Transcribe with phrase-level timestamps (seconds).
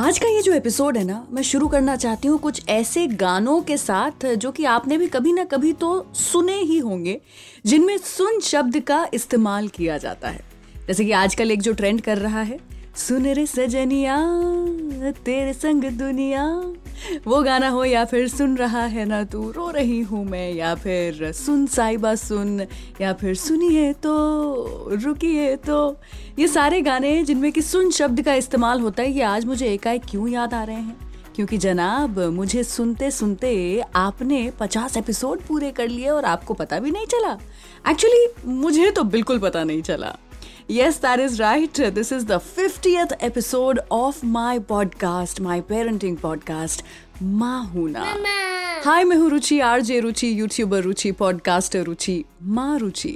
[0.00, 3.60] आज का ये जो एपिसोड है ना, मैं शुरू करना चाहती हूँ कुछ ऐसे गानों
[3.62, 7.20] के साथ, जो कि आपने भी कभी ना कभी तो सुने ही होंगे,
[7.66, 10.40] जिनमें सुन शब्द का इस्तेमाल किया जाता है।
[10.86, 12.58] जैसे कि आजकल एक जो ट्रेंड कर रहा है
[12.96, 14.16] सुन रे सजनिया,
[15.24, 16.44] तेरे संग दुनिया।
[17.26, 20.74] वो गाना हो या फिर सुन रहा है ना तू, रो रही हूँ मैं, या
[20.74, 22.60] फिर सुन साइबा सुन,
[23.00, 25.96] या फिर सुनिए तो रुकिए तो।
[26.38, 30.02] ये सारे गाने जिनमें कि सुन शब्द का इस्तेमाल होता है, ये आज मुझे एकाएक
[30.10, 30.96] क्यों याद आ रहे हैं?
[31.34, 36.90] क्योंकि जनाब, मुझे सुनते सुनते आपने पचास एपिसोड पूरे कर लिए और आपको पता भी
[36.90, 37.38] नहीं चला।
[37.90, 40.16] एक्चुअली मुझे तो बिल्कुल पता नहीं चला।
[40.70, 41.74] Yes, that is right.
[41.74, 46.82] This is the 50th episode of my podcast, my parenting podcast,
[47.20, 48.49] Mahuna.
[48.84, 53.10] Hi, मैं हूँ Ruchi RJ Ruchi YouTuber Ruchi podcaster Ruchi माँ Ruchi.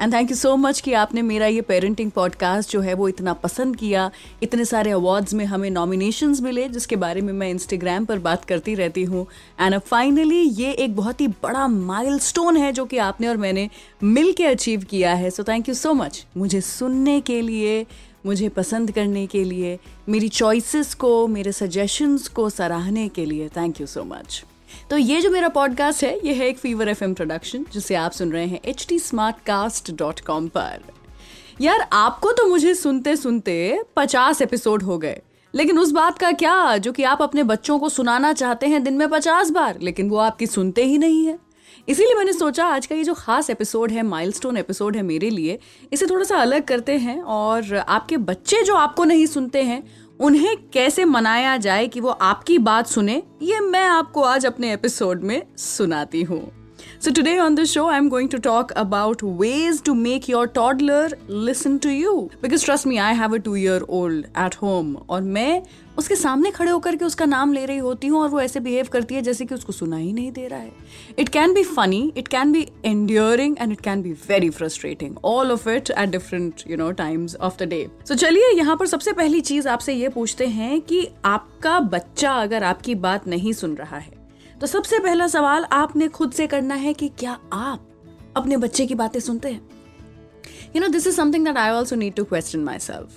[0.00, 3.32] And thank you so much कि आपने मेरा ये पेरेंटिंग पॉडकास्ट जो है वो इतना
[3.32, 4.10] पसंद किया।
[4.42, 8.74] इतने सारे अवार्ड्स में हमें नॉमिनेशंस मिले जिसके बारे में मैं इंस्टाग्राम पर बात करती
[8.74, 9.26] रहती हूँ।
[9.60, 13.68] एंड फाइनली ये एक बहुत ही बड़ा माइलस्टोन है जो कि आपने और मैंने
[14.02, 17.84] मिल के अचीव किया है। So thank you so much मुझे सुनने के लिए
[18.26, 23.80] मुझे पसंद करने के लिए मेरी चॉइसेस को मेरे सजेशंस को सराहने के लिए। थैंक
[23.80, 24.42] यू सो मच
[24.90, 28.32] तो ये जो मेरा पॉडकास्ट है, ये है एक फीवर एफएम प्रोडक्शन जिसे आप सुन
[28.32, 29.00] रहे हैं एच टी
[30.32, 30.80] पर।
[31.60, 35.20] यार, आपको तो मुझे सुनते सुनते पचास एपिसोड हो गए।
[35.54, 38.94] लेकिन उस बात का क्या, जो कि आप अपने बच्चों को सुनाना चाहते हैं दिन
[38.94, 41.38] में पचास बार, लेकिन वो आपकी सुनते ही नहीं है।
[41.88, 45.58] इसीलिए मैंने सोचा, आज का ये जो खास एपिसोड है माइलस्टोन एपिसोड है मेरे लिए,
[45.92, 50.56] इसे थोड़ा सा अलग करते हैं, और आपके बच्चे जो आपको नहीं सुनते हैं उन्हें
[50.70, 55.42] कैसे मनाया जाए कि वो आपकी बात सुने, ये मैं आपको आज अपने एपिसोड में
[55.56, 56.63] सुनाती हूँ।
[57.04, 61.10] So today on the show, I'm going to talk about ways to make your toddler
[61.28, 62.30] listen to you.
[62.40, 64.94] Because trust me, I have a two year old at home.
[65.08, 65.62] और मैं
[65.98, 68.88] उसके सामने खड़े होकर के उसका नाम ले रही होती हूँ और वो ऐसे बिहेव
[68.92, 70.72] करती है जैसे कि उसको सुना ही नहीं दे रहा है
[71.18, 75.52] it can be funny it can be enduring and it can be very frustrating all
[75.52, 79.12] of it at different you know times of the day so चलिए यहाँ पर सबसे
[79.12, 83.98] पहली चीज़ आपसे ये पूछते हैं कि आपका बच्चा अगर आपकी बात नहीं सुन रहा
[83.98, 84.23] है
[84.64, 87.88] तो सबसे पहला सवाल आपने खुद से करना है कि क्या आप
[88.36, 89.68] अपने बच्चे की बातें सुनते हैं?
[90.76, 93.08] You know this is something that I also need to question myself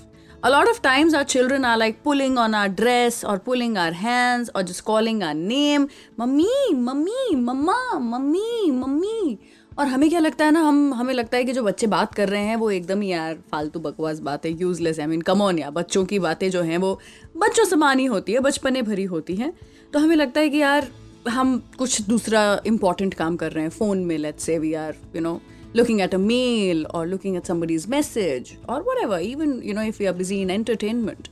[0.47, 3.93] A lot of times our children are like pulling on our dress or pulling our
[3.93, 5.87] hands or just calling our name.
[6.19, 9.39] Mummy mummy mumma mummy mummy
[9.79, 12.29] और हमें क्या लगता है ना, हम, हमें लगता है कि जो बच्चे बात कर
[12.29, 16.05] रहे हैं वो एकदम ही यार फालतू बकवास बातें यूजलेस आई मीन कमोन या बच्चों
[16.05, 16.99] की बातें जो हैं वो
[17.37, 19.53] बच्चों समानी होती है, बचपने भरी होती हैं।
[19.93, 20.87] तो हमें लगता है कि यार
[21.29, 25.21] हम कुछ दूसरा इंपॉर्टेंट काम कर रहे हैं फ़ोन में let's say we are you
[25.21, 25.41] know
[25.75, 29.99] looking at a mail or looking at somebody's message or whatever, even, you know, if
[29.99, 31.27] we are busy in entertainment.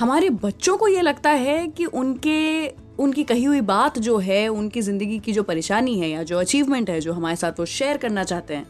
[0.00, 4.80] हमारे बच्चों को ये लगता है कि उनके, उनकी कही हुई बात जो है, उनकी
[4.80, 8.24] ज़िंदगी की जो परेशानी है या जो अचीवमेंट है जो हमारे साथ वो शेयर करना
[8.24, 8.66] चाहते हैं,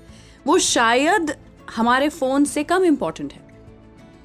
[0.46, 1.36] वो शायद
[1.76, 3.51] हमारे फ़ोन से कम इंपॉर्टेंट है।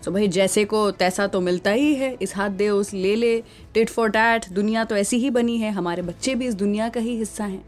[0.08, 3.32] सो भाई जैसे को तैसा तो मिलता ही है, इस हाथ दे, उस ले ले
[3.74, 7.00] टिट फॉर टैट दुनिया तो ऐसी ही बनी है, हमारे बच्चे भी इस दुनिया का
[7.00, 7.64] ही हिस्सा हैं।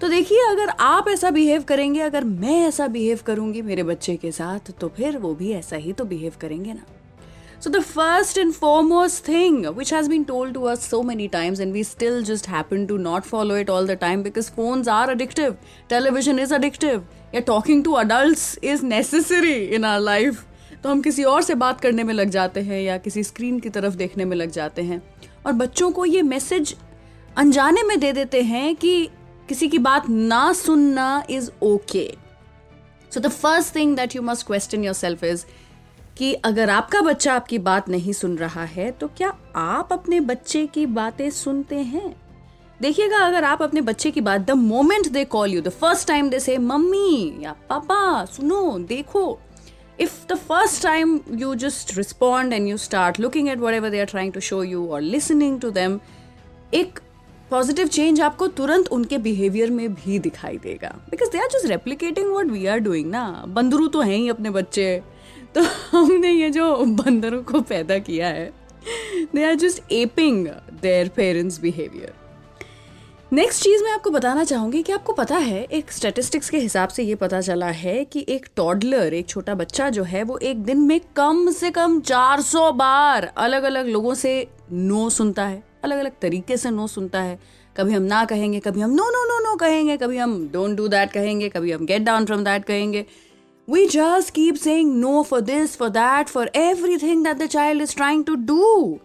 [0.00, 4.32] तो देखिए, अगर आप ऐसा बिहेव करेंगे, अगर मैं ऐसा बिहेव करूँगी मेरे बच्चे के
[4.32, 6.86] साथ तो फिर वो भी ऐसा ही तो बिहेव करेंगे ना।
[7.60, 11.60] So the first and foremost thing which has been told to us so many times
[11.60, 15.10] and we still just happen to not follow it all the time because phone are
[15.10, 15.56] addictive
[15.90, 20.44] television is addictive या talking to adult is necessary in our life
[20.82, 23.68] तो हम किसी और से बात करने में लग जाते हैं या किसी स्क्रीन की
[23.68, 25.02] तरफ़ देखने में लग जाते हैं।
[25.46, 26.76] और बच्चों को ये मैसेज
[27.36, 29.08] अनजाने में दे देते हैं कि
[29.48, 32.06] किसी की बात ना सुनना is okay
[33.12, 35.44] so the first thing that you must question yourself is
[36.18, 40.66] कि अगर आपका बच्चा आपकी बात नहीं सुन रहा है तो क्या आप अपने बच्चे
[40.66, 42.14] की बातें सुनते हैं?
[42.80, 46.28] देखिएगा, अगर आप अपने बच्चे की बात the moment they call you the first time
[46.30, 49.38] they say mummy या पापा सुनो, देखो
[49.98, 54.10] if the first time you just respond and you start looking at whatever they are
[54.12, 55.98] trying to show you or listening to them,
[56.74, 56.98] एक
[57.50, 62.32] positive change आपको तुरंत उनके behaviour में भी दिखाई देगा। Because they are just replicating
[62.32, 65.02] what we are doing ना। बंदरू तो हैं ही अपने बच्चे।
[65.54, 68.52] तो हमने ये जो बंदरों को पैदा किया है
[69.34, 70.46] they are just aping
[70.82, 72.12] their parents behaviour
[73.32, 77.02] next चीज़ मैं आपको बताना चाहूँगी कि आपको पता है, एक स्टेटिस्टिक्स के हिसाब से
[77.02, 80.78] ये पता चला है कि एक टॉडलर एक छोटा बच्चा जो है, वो एक दिन
[80.78, 86.12] में कम से कम 400 बार अलग अलग लोगों से नो सुनता है। अलग अलग
[86.22, 87.38] तरीके से नो सुनता है।
[87.76, 90.88] कभी हम ना कहेंगे, कभी हम नो नो नो नो कहेंगे, कभी हम डोंट डू
[90.88, 93.04] दैट कहेंगे, कभी हम गेट डाउन फ्रॉम दैट कहेंगे।
[93.68, 97.96] We just keep saying no for this for that for everything that the child is
[97.96, 98.98] trying to do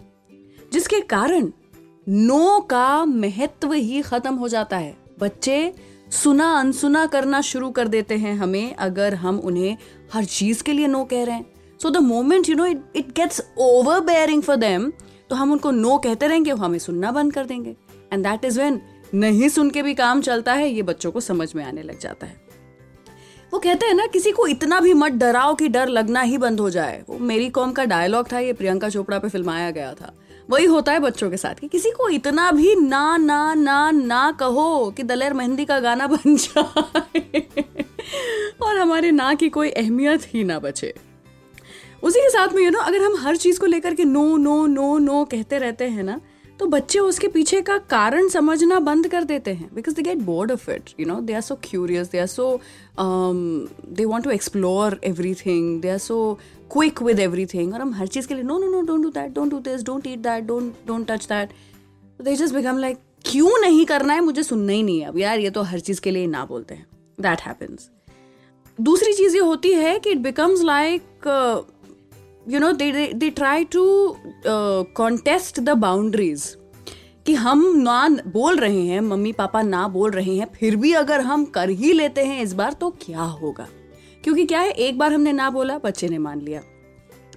[0.73, 1.51] जिसके कारण
[2.07, 5.73] नो का महत्व ही खत्म हो जाता है। बच्चे
[6.11, 9.77] सुना अनसुना करना शुरू कर देते हैं हमें अगर हम उन्हें
[10.13, 11.45] हर चीज़ के लिए नो कह रहे हैं।
[11.81, 13.41] So the moment you know it it gets
[13.99, 14.91] overbearing for them
[15.29, 17.75] तो हम उनको नो कहते रहेंगे, वो हमें सुनना बंद कर देंगे।
[18.13, 18.81] एंड दैट इज़ वेन
[19.13, 22.27] नहीं सुन के भी काम चलता है, ये बच्चों को समझ में आने लग जाता
[22.27, 22.40] है।
[23.53, 26.59] वो कहते हैं ना, किसी को इतना भी मत डराओ कि डर लगना ही बंद
[26.59, 30.13] हो जाए। वो मेरी कॉम का डायलॉग था, ये प्रियंका चोपड़ा पे फिल्माया गया था।
[30.49, 34.31] वही होता है बच्चों के साथ कि किसी को इतना भी ना ना ना ना
[34.31, 37.45] कहो कि दलेर मेहंदी का गाना बन जाए।
[38.61, 40.93] और हमारे ना की कोई अहमियत ही ना बचे।
[42.03, 44.65] उसी के साथ में यू नो अगर हम हर चीज़ को लेकर के नो नो
[44.65, 46.19] नो नो कहते रहते हैं ना
[46.61, 50.51] तो बच्चे उसके पीछे का कारण समझना बंद कर देते हैं because they get bored
[50.51, 52.61] of it you know they are so curious they are so
[52.99, 54.99] they want to explore
[55.33, 56.39] everything they are so
[56.71, 59.31] quick with everything और हम हर चीज़ के लिए no no no don't do that
[59.31, 61.49] don't do this don't eat that don't don't touch that
[62.21, 64.21] they just become like क्यों नहीं करना है?
[64.21, 66.73] मुझे सुनना ही नहीं है अब, यार, ये तो हर चीज़ के लिए ना बोलते
[66.73, 66.85] हैं.
[67.21, 67.89] दैट हैपन्स
[68.81, 71.01] दूसरी चीज़ ये होती है कि it becomes like
[72.45, 73.83] you know they they try to
[74.95, 76.43] contest the boundaries
[77.25, 81.21] कि हम ना बोल रहे हैं, मम्मी पापा ना बोल रहे हैं, फिर भी अगर
[81.21, 83.67] हम कर ही लेते हैं इस बार तो क्या होगा?
[84.23, 86.61] क्योंकि क्या है, एक बार हमने ना बोला, बच्चे ने मान लिया।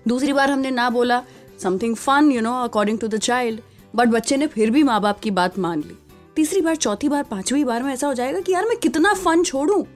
[0.08, 1.22] दूसरी बार हमने ना बोला
[1.62, 3.60] something fun you know according to the child
[3.94, 5.96] but बच्चे ने फिर भी माँ बाप की बात मान ली।
[6.36, 9.42] तीसरी बार, चौथी बार, पांचवी बार में ऐसा हो जाएगा कि यार मैं कितना फन
[9.42, 9.86] छोड़ू?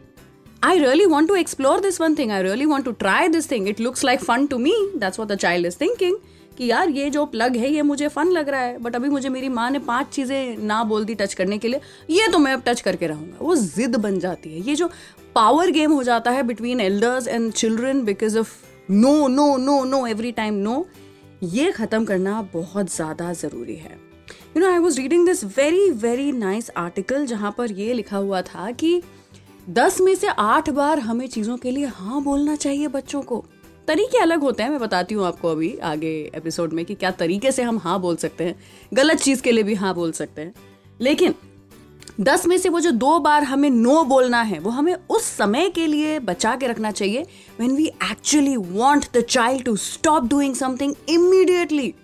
[0.62, 2.32] I really want to explore this one thing.
[2.32, 3.68] I really want to try this thing.
[3.68, 4.74] It looks like fun to me.
[4.96, 6.16] That's what the child is thinking.
[6.56, 9.28] कि यार, ये जो प्लग है, ये मुझे फन लग रहा है बट अभी मुझे
[9.28, 12.52] मेरी माँ ने पाँच चीज़ें ना बोल दी टच करने के लिए ये तो मैं
[12.52, 14.90] अब टच करके रहूँगा वो जिद बन जाती है ये जो
[15.34, 18.54] पावर गेम हो जाता है between elders and children because of
[18.90, 20.84] no no no no every time no
[21.42, 23.98] ये खत्म करना बहुत ज़्यादा ज़रूरी है
[24.56, 28.42] you know I was reading this very very nice article जहाँ पर ये लिखा हुआ
[28.42, 29.00] था कि
[29.68, 33.44] दस में से आठ बार हमें चीज़ों के लिए हाँ बोलना चाहिए बच्चों को।
[33.88, 37.52] तरीके अलग होते हैं, मैं बताती हूँ आपको अभी आगे एपिसोड में कि क्या तरीके
[37.52, 38.54] से हम हाँ बोल सकते हैं,
[38.94, 40.54] गलत चीज़ के लिए भी हाँ बोल सकते हैं।
[41.00, 41.34] लेकिन
[42.20, 45.68] दस में से वो जो दो बार हमें नो बोलना है, वो हमें उस समय
[45.70, 47.26] के लिए बचा के रखना चाहिए
[47.60, 51.94] when we actually want the child to stop doing something immediately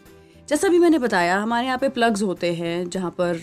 [0.49, 3.39] जैसा भी मैंने बताया, हमारे यहाँ पे प्लग्स होते हैं जहाँ पर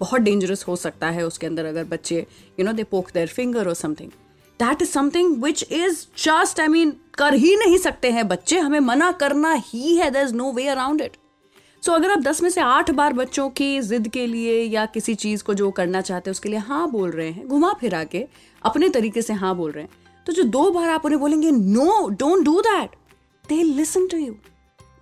[0.00, 2.26] बहुत डेंजरस हो सकता है उसके अंदर अगर बच्चे
[2.60, 4.10] you know they poke their finger और something
[4.60, 8.80] that is something which is just I mean कर ही नहीं सकते हैं बच्चे, हमें
[8.80, 11.16] मना करना ही है there is no way around it
[11.82, 15.14] so अगर आप दस में से आठ बार बच्चों की जिद के लिए या किसी
[15.14, 18.26] चीज़ को जो करना चाहते हैं उसके लिए हाँ बोल रहे हैं, घुमा फिरा के
[18.62, 19.90] अपने तरीके से हाँ बोल रहे हैं
[20.26, 22.90] तो जो दो बार आप उन्हें बोलेंगे no don't do that
[23.48, 24.36] they listen to you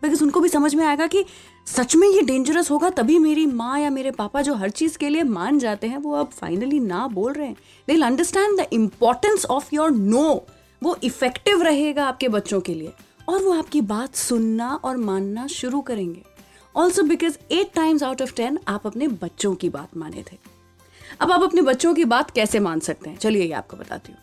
[0.03, 1.25] because उनको भी समझ में आएगा कि
[1.67, 5.09] सच में ये डेंजरस होगा, तभी मेरी माँ या मेरे पापा जो हर चीज़ के
[5.09, 7.57] लिए मान जाते हैं, वो अब फाइनली ना बोल रहे हैं।
[7.87, 10.47] They understand the importance of your no
[10.83, 12.93] वो इफ़ेक्टिव रहेगा आपके बच्चों के लिए।
[13.29, 16.23] और वो आपकी बात सुनना और मानना शुरू करेंगे।
[16.77, 20.39] Also because at times out of ten आप अपने बच्चों की बात माने थे।
[21.21, 23.17] अब आप अपने बच्चों की बात कैसे मान सकते हैं?
[23.17, 24.21] चलिए ये आपको बताती हूँ।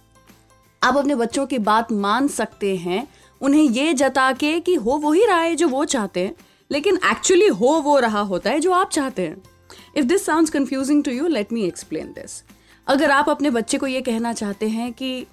[0.84, 3.08] आप अपने बच्चों की बात मान सकते हैं
[3.42, 6.36] उन्हें ये जता के कि हो वही रहा है जो वो चाहते हैं,
[6.72, 9.44] लेकिन एक्चुअली हो वो रहा होता है जो आप चाहते हैं।
[9.96, 12.44] If this sound confusing to you let me explain this
[12.88, 15.26] अगर आप अपने बच्चे को ये कहना चाहते हैं कि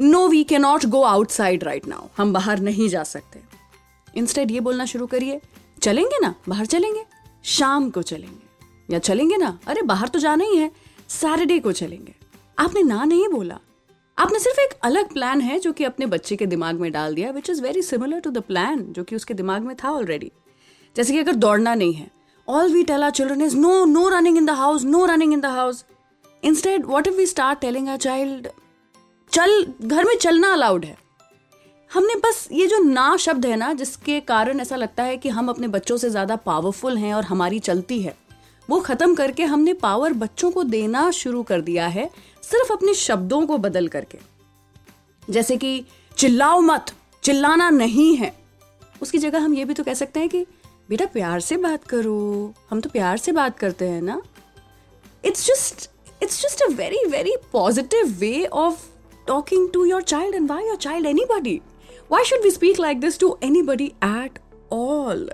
[0.00, 3.40] no we can not go outside right now हम बाहर नहीं जा सकते.
[4.16, 5.40] इंस्टेड ये बोलना शुरू करिए।
[5.82, 6.34] चलेंगे ना?
[6.48, 7.04] बाहर चलेंगे?
[7.44, 8.52] शाम को चलेंगे।
[8.92, 9.58] या चलेंगे ना?
[9.66, 10.70] अरे, बाहर तो जाना ही है।
[11.08, 12.14] सैटरडे को चलेंगे।
[12.58, 13.58] आपने ना नहीं बोला।
[14.18, 17.30] आपने सिर्फ़ एक अलग प्लान है जो कि अपने बच्चे के दिमाग में डाल दिया
[17.30, 20.30] which is very similar to the plan जो कि उसके दिमाग में था ऑलरेडी
[20.96, 22.10] जैसे कि अगर दौड़ना नहीं है
[22.48, 25.40] all we tell our children is no no running in the house no running in
[25.40, 25.84] the house
[26.42, 28.48] instead what if we start telling a child
[29.32, 30.96] चल, घर में चलना अलाउड है.
[31.90, 35.48] हमने बस ये जो ना शब्द है ना, जिसके कारण ऐसा लगता है कि हम
[35.48, 38.14] अपने बच्चों से ज़्यादा पावरफुल हैं और हमारी चलती है।
[38.70, 42.10] वो ख़त्म करके हमने पावर बच्चों को देना शुरू कर दिया है,
[42.42, 44.18] सिर्फ़ अपने शब्दों को बदल करके।
[45.30, 45.84] जैसे कि,
[46.18, 46.86] चिल्लाओ मत,
[47.22, 48.36] चिल्लाना नहीं है।
[49.02, 50.46] उसकी जगह हम ये भी तो कह सकते हैं कि,
[50.88, 54.22] बेटा, प्यार से बात करो। हम तो प्यार से बात करते हैं ना?
[55.24, 55.90] It's just
[56.22, 58.86] it's just a very very positive way of
[59.26, 61.60] talking to your child and why your child anybody
[62.10, 64.38] why should we speak like this to anybody at
[64.72, 65.30] all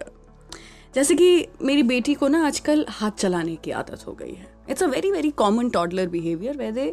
[0.99, 4.83] जैसे कि मेरी बेटी को ना आजकल हाथ चलाने की आदत हो गई है। It's
[4.83, 6.87] a very very common toddler behaviour way they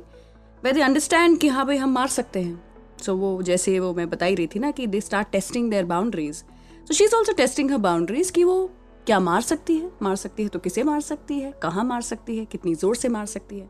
[0.63, 2.61] way they understand कि हाँ भाई हम मार सकते हैं।
[3.01, 5.85] सो so, वो जैसे वो मैं बताई रही थी ना कि they start testing their
[5.85, 8.69] boundaries so she is also testing her boundaries कि वो
[9.05, 9.91] क्या मार सकती है?
[10.01, 11.51] मार सकती है तो किसे मार सकती है?
[11.63, 12.45] कहाँ मार सकती है?
[12.45, 13.69] कितनी ज़ोर से मार सकती है?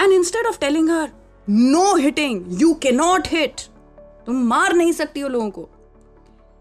[0.00, 1.10] And instead of telling her
[1.48, 3.60] no hitting you can not hit
[4.26, 5.68] तुम मार नहीं सकती हो लोगों को।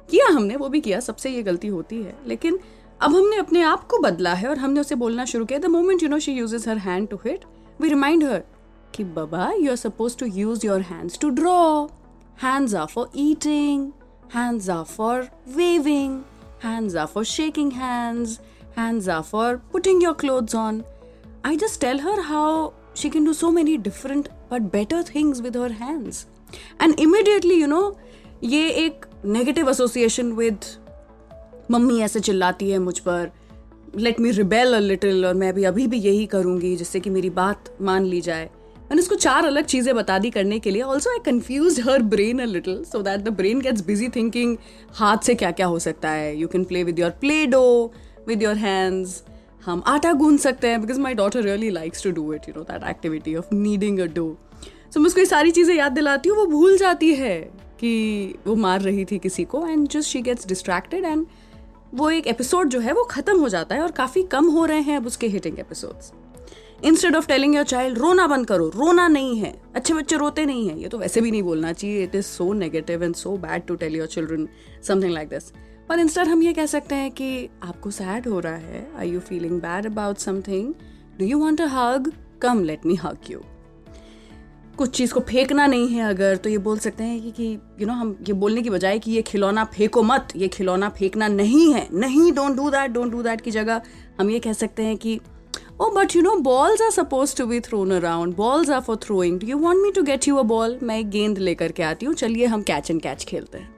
[0.09, 2.59] किया हमने वो भी किया सबसे ये गलती होती है। लेकिन
[3.01, 6.01] अब हमने अपने आप को बदला है और हमने उसे बोलना शुरू किया। The moment
[6.03, 7.43] you know she use her hand to hit
[7.81, 8.41] we remind her
[8.95, 11.85] कि, बाबा you are suppose to use your hands to draw
[12.43, 13.91] hands are for eating
[14.35, 16.19] hands are for waving
[16.63, 18.39] hands are for shaking hands
[18.77, 20.83] hands are for putting your clothes on
[21.45, 25.57] I just tell her how she can do so many different but better things with
[25.57, 26.25] her hands
[26.81, 27.81] and immediately you know
[28.43, 30.65] ये एक negative association with
[31.71, 33.31] mummy ऐसे चिल्लाती है मुझ पर
[33.97, 37.29] let me rebel a little और मैं भी अभी भी यही करूँगी जिससे कि मेरी
[37.31, 38.49] बात मान ली जाए।
[38.81, 42.39] मैंने उसको चार अलग चीज़ें बता दी करने के लिए। Also I confuse her brain
[42.39, 44.55] a little so that the brain gets busy thinking
[44.95, 47.91] हाथ से क्या क्या हो सकता है। You can play with your play dough
[48.27, 49.23] with your hands
[49.65, 52.63] हम आटा गूंद सकते हैं because my daughter really likes to do it you know
[52.63, 54.35] that activity of kneading a dough
[54.93, 57.39] so मैं उसको ये सारी चीज़ें याद दिलाती हूँ, वो भूल जाती है
[57.79, 61.25] कि वो मार रही थी किसी को and just she gets distracted and
[61.93, 64.81] वो एक एपिसोड जो है वो ख़त्म हो जाता है और काफ़ी कम हो रहे
[64.81, 66.11] हैं अब उसके hitting episodes
[66.85, 69.53] instead of telling your child रोना बंद करो, रोना नहीं है.
[69.75, 70.79] अच्छे बच्चे रोते नहीं है.
[70.81, 72.03] ये तो वैसे भी नहीं बोलना चाहिए.
[72.03, 74.47] It is so negative and so bad to tell your children
[74.83, 75.51] something like this
[75.89, 78.87] पर इंस्टेड हम ये कह सकते हैं कि आपको सैड हो रहा है.
[78.97, 80.73] I you feeling bad about something
[81.19, 83.41] do you want a hug come let me hug you
[84.79, 87.47] कुछ चीज़ को फेंकना नहीं है अगर तो ये बोल सकते हैं कि
[87.79, 91.27] यू नो हम ये बोलने की बजाय कि ये खिलौना फेंको मत, ये खिलौना फेंकना
[91.27, 93.81] नहीं है। नहीं don't do that don't do that की जगह
[94.19, 95.19] हम ये कह सकते हैं कि
[95.81, 99.39] ओ but you know balls are suppose to be thrown around balls are for throwing
[99.39, 102.05] do you want me to get you a ball मैं एक गेंद लेकर के आती
[102.05, 103.69] हूँ, चलिए हम कैच एंड कैच खेलते हैं।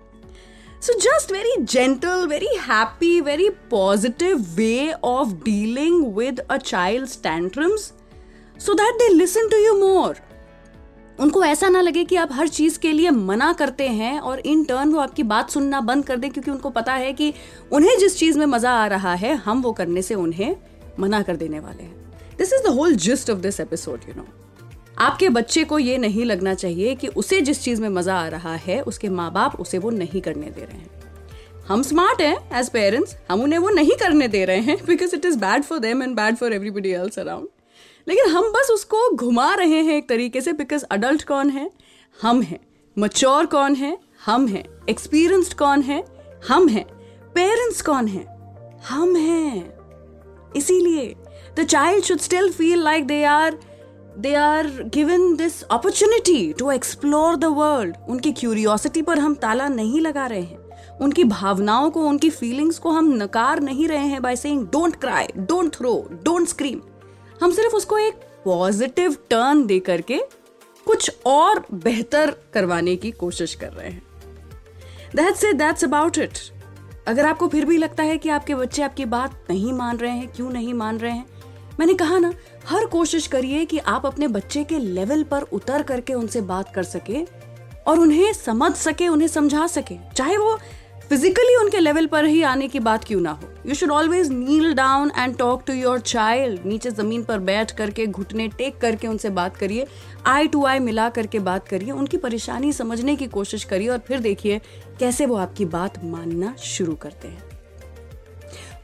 [0.81, 7.93] So just very gentle very happy very positive way of dealing with a child tantrums
[8.59, 10.29] so that they listen to you more
[11.21, 14.63] उनको ऐसा ना लगे कि आप हर चीज़ के लिए मना करते हैं और इन
[14.65, 17.33] टर्न वो आपकी बात सुनना बंद कर दें, क्योंकि उनको पता है कि
[17.71, 20.55] उन्हें जिस चीज़ में मज़ा आ रहा है, हम वो करने से उन्हें
[20.99, 24.25] मना कर देने वाले हैं। This is the whole gist of this episode you know
[24.99, 28.55] आपके बच्चे को ये नहीं लगना चाहिए कि उसे जिस चीज़ में मज़ा आ रहा
[28.55, 30.89] है, उसके माँ बाप उसे वो नहीं करने दे रहे हैं।
[31.67, 35.25] हम स्मार्ट हैं एज पेरेंट्स हम उन्हें वो नहीं करने दे रहे हैं because it
[35.25, 37.47] is bad for them and bad for everybody else around
[38.11, 41.71] लेकिन हम बस उसको घुमा रहे हैं एक तरीके से बिकॉज़ अडल्ट कौन है?
[42.21, 42.59] हम हैं।
[42.99, 43.97] मच्योर कौन है?
[44.25, 46.05] हम हैं। एक्सपीरियंस्ड कौन है?
[46.47, 46.85] हम हैं।
[47.35, 48.25] पेरेंट्स कौन है?
[48.89, 49.73] हम हैं।
[50.55, 51.15] इसीलिए
[51.59, 53.59] the child should still feel like they are
[54.17, 60.01] they are given this opportunity to explore the world उनकी क्यूरियोसिटी पर हम ताला नहीं
[60.01, 64.35] लगा रहे हैं। उनकी भावनाओं को, उनकी फीलिंग्स को हम नकार नहीं रहे हैं by
[64.35, 66.81] saying don't cry don't throw don't scream
[67.41, 70.19] हम सिर्फ़ उसको एक पॉजिटिव टर्न दे करके
[70.87, 74.03] कुछ और बेहतर करवाने की कोशिश कर रहे हैं।
[75.15, 76.39] That's it that's about it
[77.07, 80.27] अगर आपको फिर भी लगता है कि आपके बच्चे आपकी बात नहीं मान रहे हैं,
[80.27, 81.25] क्यों नहीं मान रहे हैं,
[81.79, 82.33] मैंने कहा ना,
[82.67, 86.83] हर कोशिश करिए कि आप अपने बच्चे के लेवल पर उतर करके उनसे बात कर
[86.83, 87.23] सके
[87.87, 90.57] और उन्हें समझ सके, उन्हें समझा सके। चाहे वो
[91.11, 93.47] फिजिकली उनके लेवल पर ही आने की बात क्यों ना हो?
[93.67, 98.05] You should always kneel down and talk to your child नीचे ज़मीन पर बैठ करके,
[98.05, 99.87] घुटने टेक करके उनसे बात करिए।
[100.25, 104.19] आई टू आई मिला करके बात करिए। उनकी परेशानी समझने की कोशिश करिए और फिर
[104.19, 104.61] देखिए
[104.99, 107.43] कैसे वो आपकी बात मानना शुरू करते हैं।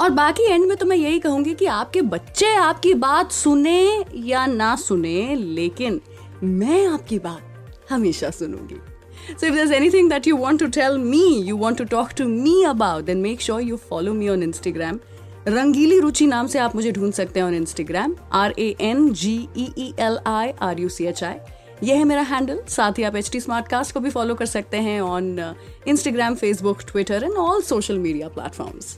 [0.01, 4.45] और बाकी एंड में तो मैं यही कहूँगी कि आपके बच्चे आपकी बात सुने या
[4.45, 6.01] ना सुने, लेकिन
[6.43, 8.81] मैं आपकी बात हमेशा सुनूँगी।
[9.29, 12.27] So if there's anything that you want to tell me, you want to talk to
[12.27, 14.99] me about, then make sure you follow me on Instagram.
[15.47, 19.35] रंगीली रुचि नाम से आप मुझे ढूंढ सकते हैं on Instagram R A N G
[19.57, 21.35] E E L I R U C H I
[21.83, 24.45] यह है मेरा हैंडल साथ ही आप एच टी स्मार्ट कास्ट को भी फॉलो कर
[24.45, 25.55] सकते हैं on
[25.87, 28.97] Instagram Facebook Twitter and all social media platforms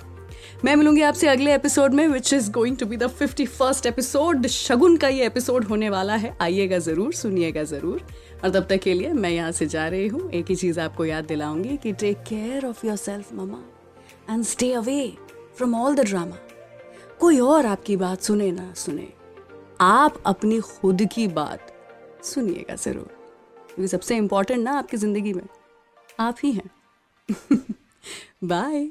[0.66, 4.48] मैं मिलूँगी आपसे अगले एपिसोड में which is going to be the fifty first episode
[4.48, 8.02] Shagun का ये एपिसोड होने वाला है। आइएगा ज़रूर, सुनिएगा ज़रूर।
[8.44, 11.06] और तब तक के लिए मैं यहाँ से जा रही हूँ। एक ही चीज़ आपको
[11.06, 13.64] याद दिलाऊँगी कि take care of yourself mama
[14.30, 15.08] and stay away
[15.58, 16.38] from all the drama
[17.20, 19.08] कोई और आपकी बात सुने ना सुने,
[19.82, 21.74] आप अपनी खुद की बात
[22.26, 23.18] सुनिएगा ज़रूर।
[23.66, 25.44] क्योंकि सबसे इंपॉर्टेंट ना आपकी ज़िंदगी में,
[26.20, 26.70] आप ही हैं।
[28.44, 28.90] बाय